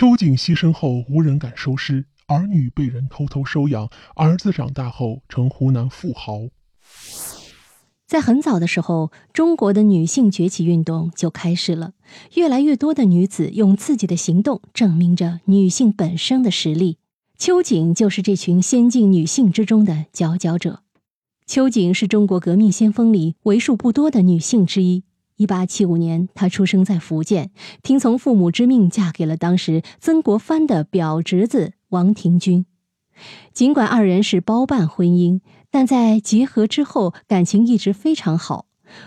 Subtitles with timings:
[0.00, 6.48] 秋瑾牺牲后，无人敢收尸，儿女被人偷偷收养，儿子长大后成湖南富豪。
[8.06, 11.92] 在很早的时候，中国的女性崛起运动就开始了。
[12.32, 16.96] 越来越多的女子用自己的行动证明着女性本身的实力。
[17.36, 20.82] 秋瑾就是这群先进女性之中的佼佼者。
[21.46, 25.04] 秋瑾是中国革命先锋里为数不多的女性之一。
[25.40, 27.50] 一八七五年，她出生在福建，
[27.82, 32.66] 听从父母之命，嫁给了当时曾国藩的表侄子王廷钧。
[33.54, 35.40] 尽管二人是包办婚姻。
[35.70, 38.66] 但在结合之后，感情一直非常好。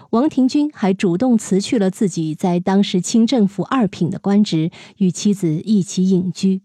[0.10, 6.64] 王廷钧还主动辞去了自己在当时清政府二品的官职，与妻子一起隐居。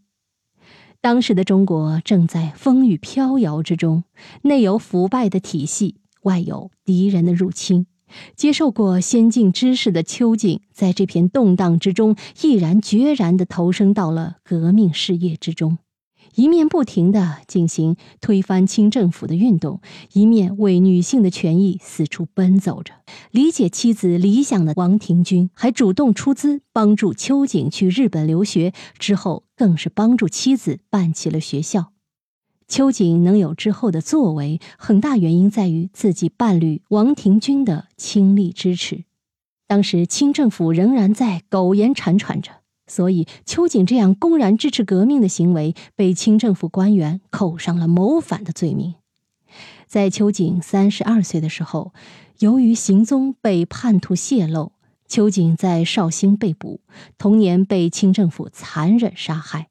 [1.02, 4.04] 当时的中国正在风雨飘摇之中，
[4.42, 7.86] 内有腐败的体系，外有敌人的入侵。
[8.36, 15.78] 接受过先进知识的秋瑾，在这片动荡之中，毅然决然地投身到了革命事业之中。
[16.34, 19.80] 一面不停地进行推翻清政府的运动，
[20.12, 22.94] 一面为女性的权益四处奔走着。
[23.32, 31.92] 理解妻子理想的王廷钧，还主动出资帮助秋瑾去日本留学，之后更是帮助妻子办起了学校。
[32.68, 39.04] 秋瑾能有之后的作为，很大原因在于自己伴侣王廷钧的倾力支持。
[39.66, 42.52] 当时清政府仍然在苟延残喘着。
[42.86, 48.94] 所以，秋瑾这样公然支持革命的行为，被清政府官员扣上了谋反的罪名。
[49.86, 51.92] 在秋瑾三十二岁的时候，
[52.38, 54.72] 由于行踪被叛徒泄露，
[55.06, 56.80] 秋瑾在绍兴被捕，
[57.18, 59.68] 同年被清政府残忍杀害。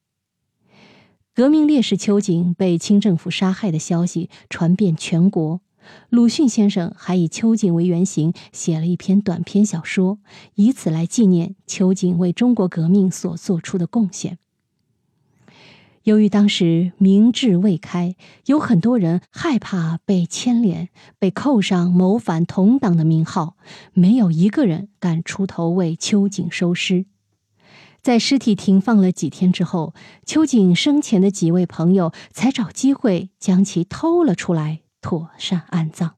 [1.38, 5.62] 革命烈士秋瑾被清政府杀害的消息传遍全国。
[6.10, 10.18] 鲁迅先生还以秋瑾为原型写了一篇短篇小说，
[10.56, 14.40] 以此来纪念秋瑾为中国革命所做出的贡献。
[16.02, 18.16] 由于当时明智未开，
[18.48, 23.58] 有很多人害怕被牵连，被扣上谋反同党的名号，
[23.94, 27.06] 没有一个人敢出头为秋瑾收尸。
[28.08, 29.94] 在尸体停放了几天之后，
[30.26, 34.80] 秋瑾生前的几位朋友才找机会将其偷了出来。
[35.02, 36.14] 妥善安葬。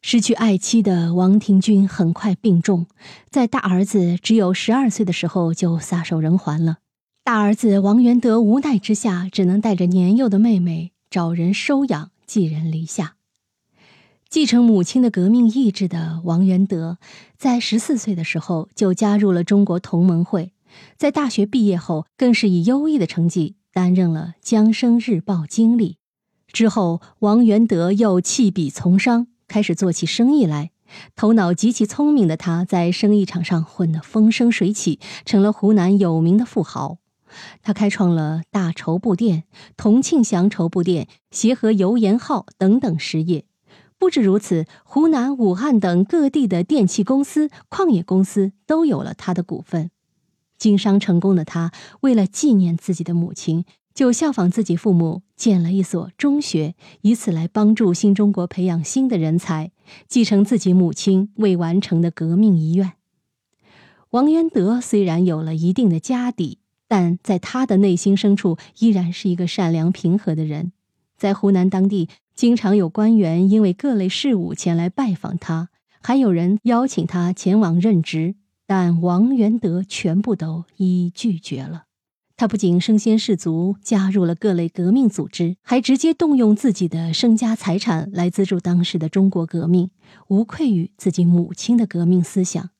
[0.00, 2.86] 失去爱妻的王廷钧很快病重，
[3.30, 6.76] 在大儿子只有十二岁的时候就撒手人寰了。
[7.24, 13.16] 大儿子王元德无奈之下，只能带着年幼的妹妹找人收养，寄人篱下。
[14.28, 16.98] 继承母亲的革命意志的王元德，
[17.36, 20.52] 在十四岁的时候就加入了中国同盟会，
[20.96, 25.98] 在大学毕业后，更是以优异的成绩担任了《江生日报》经理。
[26.52, 30.70] 之后，王元德又弃笔从商，开始做起生意来。
[31.16, 36.98] 头脑极其聪明的他，在生意场上混得风生水起，成了湖南有名的富豪。
[37.62, 39.42] 他开创了大绸布店、
[39.76, 43.44] 同庆祥绸布店、协和油盐号等等实业。
[43.98, 49.90] 不止如此，湖南、武汉等各地的电器公司、矿业公司都有了他的股份。
[50.58, 53.64] 经商成功的他，为了纪念自己的母亲。
[53.94, 59.70] 就效仿自己父母建了一所中学，以此来帮助新中国培养新的人才，
[60.08, 62.94] 继承自己母亲未完成的革命遗愿。
[64.10, 70.72] 王元德虽然有了一定的家底，但在他的内心深处依然是一个善良平和的人。
[71.16, 75.68] 在湖南当地，经常有官员因为各类事务前来拜访他，
[76.02, 78.34] 还有人邀请他前往任职，
[78.66, 81.84] 但王元德全部都一一拒绝了。
[82.36, 89.90] 他不仅身先士卒，加入了各类革命组织，还直接动用自己的身家财产来资助当时的中国革命，
[90.26, 92.70] 无愧于自己母亲的革命思想。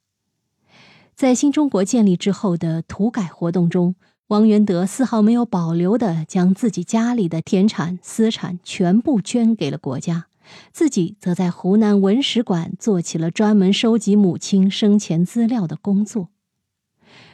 [1.15, 3.95] 在新中国建立之后的土改活动中，
[4.27, 10.27] 王元德丝毫没有保留的将自己家里的田产私产全部捐给了国家，
[10.73, 16.29] 自己则在湖南文史馆做起了专门收集母亲生前资料的工作。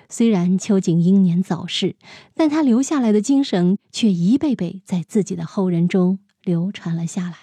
[0.08, 1.96] 虽然秋瑾英年早逝，
[2.34, 7.36] 但他留下来的精神却一辈辈在自己的后人中流传了下来。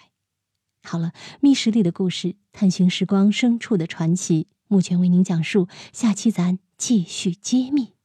[0.83, 7.96] 好了，密室里的故事，探寻时光深处的传奇，目前为您讲述，下期咱继续揭秘。